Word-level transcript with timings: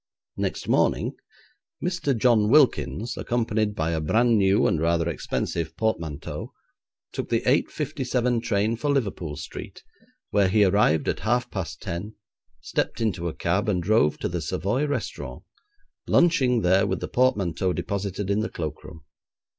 Next 0.35 0.67
morning, 0.67 1.13
Mr. 1.85 2.17
John 2.17 2.49
Wilkins, 2.49 3.17
accompanied 3.17 3.75
by 3.75 3.91
a 3.91 4.01
brand 4.01 4.35
new 4.35 4.65
and 4.65 4.81
rather 4.81 5.07
expensive 5.07 5.77
portmanteau, 5.77 6.53
took 7.11 7.29
the 7.29 7.41
8.57 7.41 8.41
train 8.41 8.75
for 8.77 8.89
Liverpool 8.89 9.35
Street, 9.35 9.83
where 10.31 10.47
he 10.47 10.63
arrived 10.65 11.07
at 11.07 11.19
half 11.19 11.51
past 11.51 11.83
ten, 11.83 12.15
stepped 12.61 12.99
into 12.99 13.27
a 13.27 13.33
cab, 13.35 13.69
and 13.69 13.83
drove 13.83 14.17
to 14.17 14.27
the 14.27 14.41
Savoy 14.41 14.87
Restaurant, 14.87 15.43
lunching 16.07 16.63
there 16.63 16.87
with 16.87 16.99
the 16.99 17.07
portmanteau 17.07 17.71
deposited 17.71 18.31
in 18.31 18.39
the 18.39 18.49
cloak 18.49 18.83
room. 18.83 19.01